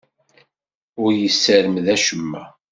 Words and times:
Ur 1.03 1.11
yessermed 1.15 1.87
acemma. 1.95 2.43